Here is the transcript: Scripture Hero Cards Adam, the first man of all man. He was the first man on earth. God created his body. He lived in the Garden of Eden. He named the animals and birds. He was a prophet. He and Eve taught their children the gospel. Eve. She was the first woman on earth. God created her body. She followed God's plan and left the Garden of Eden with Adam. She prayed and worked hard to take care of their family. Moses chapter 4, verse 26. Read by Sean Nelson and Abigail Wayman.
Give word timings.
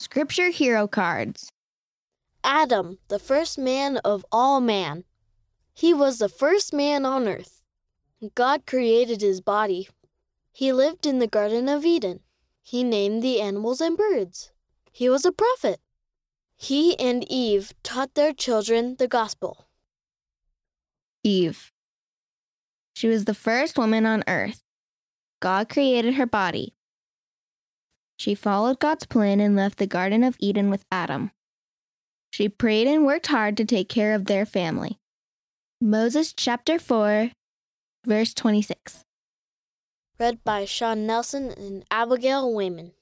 Scripture 0.00 0.50
Hero 0.50 0.86
Cards 0.86 1.50
Adam, 2.44 2.98
the 3.08 3.18
first 3.18 3.58
man 3.58 3.96
of 4.04 4.24
all 4.30 4.60
man. 4.60 5.02
He 5.74 5.92
was 5.92 6.18
the 6.18 6.28
first 6.28 6.72
man 6.72 7.04
on 7.04 7.26
earth. 7.26 7.62
God 8.36 8.64
created 8.64 9.20
his 9.20 9.40
body. 9.40 9.88
He 10.52 10.72
lived 10.72 11.04
in 11.04 11.18
the 11.18 11.26
Garden 11.26 11.68
of 11.68 11.84
Eden. 11.84 12.20
He 12.62 12.84
named 12.84 13.24
the 13.24 13.40
animals 13.40 13.80
and 13.80 13.96
birds. 13.96 14.52
He 14.92 15.08
was 15.08 15.24
a 15.24 15.32
prophet. 15.32 15.80
He 16.56 16.96
and 17.00 17.24
Eve 17.28 17.72
taught 17.82 18.14
their 18.14 18.32
children 18.32 18.94
the 19.00 19.08
gospel. 19.08 19.66
Eve. 21.24 21.72
She 22.94 23.08
was 23.08 23.24
the 23.24 23.34
first 23.34 23.76
woman 23.76 24.06
on 24.06 24.22
earth. 24.28 24.60
God 25.40 25.68
created 25.68 26.14
her 26.14 26.26
body. 26.26 26.76
She 28.18 28.34
followed 28.34 28.80
God's 28.80 29.06
plan 29.06 29.38
and 29.38 29.54
left 29.54 29.78
the 29.78 29.86
Garden 29.86 30.24
of 30.24 30.36
Eden 30.40 30.70
with 30.70 30.84
Adam. 30.90 31.30
She 32.30 32.48
prayed 32.48 32.88
and 32.88 33.06
worked 33.06 33.28
hard 33.28 33.56
to 33.56 33.64
take 33.64 33.88
care 33.88 34.12
of 34.12 34.24
their 34.24 34.44
family. 34.44 34.98
Moses 35.80 36.32
chapter 36.32 36.80
4, 36.80 37.30
verse 38.04 38.34
26. 38.34 39.04
Read 40.18 40.42
by 40.42 40.64
Sean 40.64 41.06
Nelson 41.06 41.52
and 41.52 41.84
Abigail 41.92 42.52
Wayman. 42.52 42.92